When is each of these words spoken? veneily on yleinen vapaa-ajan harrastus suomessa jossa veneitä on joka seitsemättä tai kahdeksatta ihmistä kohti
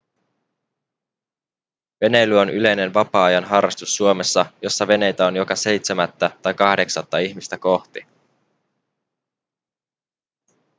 veneily 2.01 2.37
on 2.39 2.49
yleinen 2.49 2.93
vapaa-ajan 2.93 3.43
harrastus 3.43 3.95
suomessa 3.95 4.45
jossa 4.61 4.87
veneitä 4.87 5.25
on 5.25 5.35
joka 5.35 5.55
seitsemättä 5.55 6.31
tai 6.41 6.53
kahdeksatta 6.53 7.17
ihmistä 7.17 7.57
kohti 7.57 8.05